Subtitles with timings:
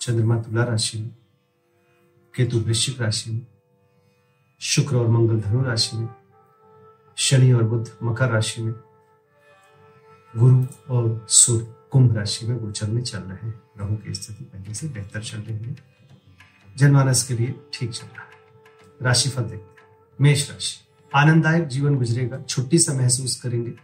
[0.00, 1.16] चंद्रमा तुला राशि में
[2.34, 3.46] केतु वृश्चिक राशि में
[4.60, 6.08] शुक्र और मंगल धनु राशि में
[7.16, 8.74] शनि और बुध मकर राशि में
[10.36, 14.74] गुरु और सूर्य कुंभ राशि में गोचर में चल रहे हैं। राहु की स्थिति पहले
[14.74, 15.76] से बेहतर चल रही है।
[16.76, 18.30] जनमानस के लिए ठीक चल रहा है।
[19.02, 19.88] राशिफल देखते हैं।
[20.20, 23.74] मेष राशि। आनंददायक जीवन गुजरेगा, छुट्टी से महसूस करेंगे,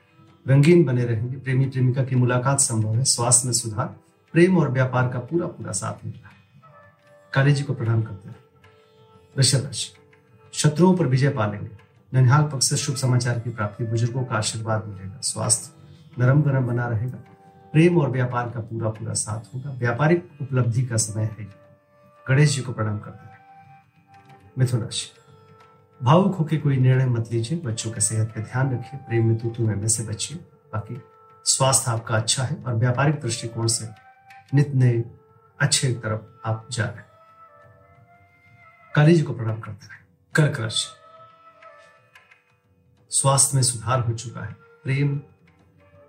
[0.49, 4.02] रंगीन बने रहेंगे प्रेमी प्रेमिका की मुलाकात संभव है, स्वास्थ्य में सुधार
[4.35, 6.37] प्रेम और व्यापार का पूरा पूरा साथ मिल। रहा है
[7.33, 8.37] काली जी को प्रणाम करते हैं।
[9.37, 9.93] वृषभ राशि
[10.55, 11.71] शत्रुओं पर विजय पालेंगे।
[12.15, 16.87] ननिहाल पक्ष से शुभ समाचार की प्राप्ति। बुज़ुर्गों का आशीर्वाद मिलेगा। स्वास्थ्य नरम गरम बना
[16.89, 17.19] रहेगा।
[17.73, 21.45] प्रेम और व्यापार का पूरा पूरा साथ होगा। व्यापारिक उपलब्धि का समय है।
[22.27, 23.39] गणेश जी को प्रणाम करते हैं।
[24.59, 25.09] मिथुन राशि,
[26.01, 29.67] भावुक होकर कोई निर्णय मत लीजिए। बच्चों के सेहत पे ध्यान रखिए। प्रेम में तू
[29.67, 30.39] में से बचिए।
[30.73, 31.03] बाकी
[31.45, 33.87] स्वास्थ्य आपका अच्छा है और व्यापारिक दृष्टिकोण से
[34.55, 35.05] नित नए
[35.61, 37.07] अच्छे तरफ़ आप जा रहे हैं।
[38.95, 39.99] काली जी को प्रणाम करते रहे
[40.35, 40.89] कर्क राशि।
[43.11, 45.19] स्वास्थ्य में सुधार हो चुका है। प्रेम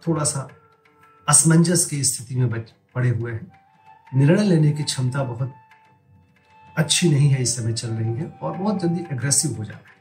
[0.08, 0.50] थोड़ा सा
[1.30, 3.52] असमंजस की स्थिति में पड़े हुए हैं।
[4.16, 5.54] निर्णय लेने की क्षमता बहुत
[6.78, 9.94] अच्छी नहीं है, इस समय चल रही है और बहुत जल्दी एग्रेसिव हो जाता है।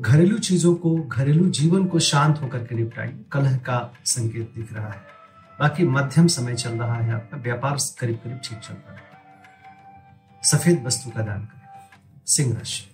[0.00, 4.88] घरेलू चीज़ों को, घरेलू जीवन को शांत होकर के निपटाइए। कलह का संकेत दिख रहा
[4.88, 5.19] है।
[5.60, 10.86] बाकी मध्यम समय चल रहा है आपका, व्यापार करीब करीब ठीक चल रहा है। सफ़ेद
[10.86, 12.84] वस्तु का दान करें। सिंह राशि।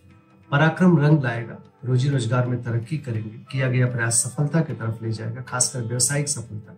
[0.50, 5.13] पराक्रम रंग लाएगा रोजी रोज़गार में तरक्की करेंगे, किया गया प्रयास सफलता की तरफ़ ले
[5.13, 6.77] जाएगा, खासकर व्यवसायिक सफलता।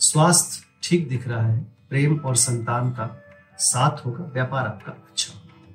[0.00, 3.22] स्वास्थ्य ठीक दिख रहा है, प्रेम और संतान का
[3.58, 5.74] साथ होगा, व्यापार आपका अच्छा होगा।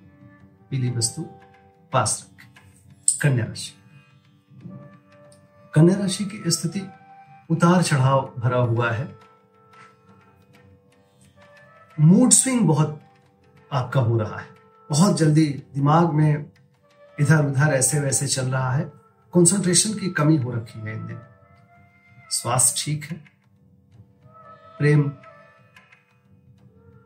[0.70, 1.22] पीली वस्तु,
[1.94, 3.74] पास रखें। कन्या राशि।
[5.74, 6.82] कन्या राशि की स्थिति
[7.50, 9.23] उतार चढ़ाव भरा हुआ है
[12.00, 13.04] मूड स्विंग बहुत
[13.74, 14.48] आपका हो रहा है।
[14.90, 16.52] बहुत जल्दी दिमाग में
[17.20, 18.84] इधर उधर ऐसे वैसे चल रहा है।
[19.34, 21.20] कंसंट्रेशन की कमी हो रखी है इन दिन।
[22.30, 23.24] स्वास्थ्य ठीक है।
[24.78, 25.12] प्रेम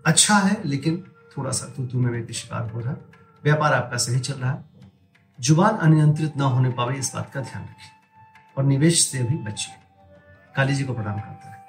[0.05, 2.97] अच्छा है, लेकिन थोड़ा सा तू तू में शिकार हो रहा है।
[3.43, 4.65] व्यापार आपका सही चल रहा है।
[5.41, 7.91] ज़ुबान अनियंत्रित ना होने पावे, इस बात का ध्यान रखिए।
[8.57, 9.75] और निवेश से भी बचिए।
[10.55, 11.65] काली जी को प्रणाम करता है।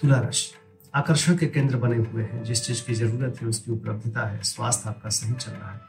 [0.00, 0.65] तुला राशि।
[0.96, 4.88] आकर्षण के केंद्र बने हुए हैं। जिस चीज़ की ज़रूरत है, उसकी उपलब्धता है। स्वास्थ्य
[4.88, 5.80] आपका सही चल रहा है।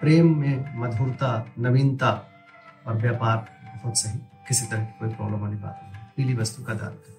[0.00, 2.28] प्रेम में मधुरता, नवीनता
[2.86, 3.36] और व्यापार
[3.84, 7.16] बहुत सही। किसी तरह की कोई प्रॉब्लम वाली बात नहीं पीली वस्तु का दान करें।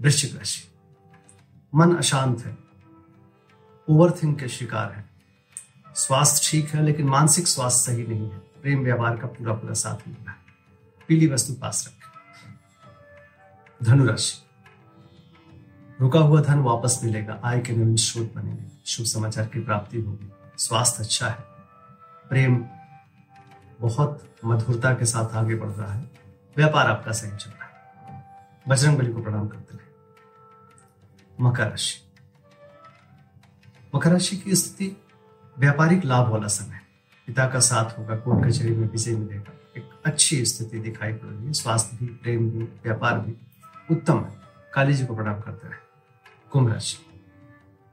[0.00, 0.64] वृश्चिक राशि।
[1.74, 2.58] मन अशांत है।
[3.88, 5.04] ओवरथिंक के शिकार है।
[5.94, 10.08] स्वास्थ्य ठीक है, लेकिन मानसिक स्वास्थ्य सही नहीं है। प्रेम व्यवहार का पूरा पूरा साथ
[10.08, 10.38] मिल रहा है।
[11.08, 12.10] पीली वस्तु पास रखें।
[13.82, 14.49] धनुराशि
[16.00, 20.32] रुका हुआ धन वापस मिलेगा। आय के नवीन स्रोत बनेंगे। शुभ समाचार की प्राप्ति होगी।
[20.58, 21.38] स्वास्थ्य अच्छा है।
[22.28, 22.64] प्रेम
[23.80, 26.10] बहुत मधुरता के साथ आगे बढ़ रहा है।
[26.56, 28.34] व्यापार आपका सही चल रहा है।
[28.68, 29.88] बजरंग बली को प्रणाम करते रहे।
[31.44, 32.02] मकर राशि।
[33.94, 34.96] मकर राशि की स्थिति,
[35.58, 36.82] व्यापारिक लाभ वाला समय है।
[37.26, 41.46] पिता का साथ होगा, कोर्ट कचहरी में विजय मिलेगा। एक अच्छी स्थिति दिखाई पड़ रही
[41.46, 43.36] है। स्वास्थ्य भी, प्रेम भी, व्यापार भी
[43.90, 44.40] उत्तम है।
[44.74, 45.89] काली जी को प्रणाम करते रहे।
[46.52, 46.98] कुंभ राशि।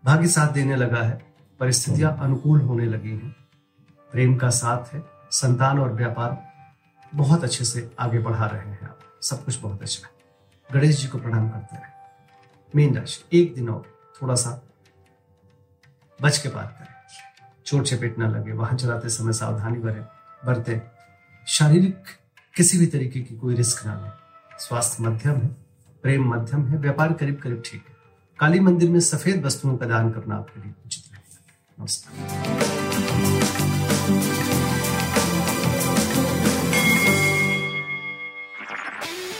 [0.05, 3.35] भाग्य साथ देने लगा है, परिस्थितियाँ अनुकूल होने लगी हैं।
[4.11, 6.47] प्रेम का साथ है, संतान और व्यापार
[7.15, 10.13] बहुत अच्छे से आगे बढ़ा रहे हैं आप। सब कुछ बहुत अच्छा है।
[10.73, 11.85] गणेश जी को प्रणाम करते रहे
[12.75, 14.61] मीन राशि, एक दिन और थोड़ा सा
[16.21, 16.93] बच के बात करें।
[17.65, 20.01] चोट चपेट ना लगे, वाहन चलाते समय सावधानी बरे
[20.45, 20.81] बरते।
[21.47, 22.03] शारीरिक
[22.55, 24.09] किसी भी तरीके की कोई रिस्क ना ले।
[24.59, 25.47] स्वास्थ्य मध्यम है,
[26.03, 27.96] प्रेम मध्यम है, व्यापार करीब करीब ठीक है।
[28.39, 32.15] काली मंदिर में सफ़ेद वस्तुओं का दान करना आपके लिए उचित रहेगा नमस्कार।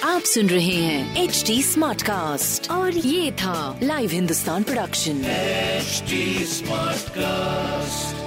[0.09, 7.11] आप सुन रहे हैं एच डी स्मार्ट कास्ट और ये था live Hindustan production smart
[7.11, 8.26] Smartcast.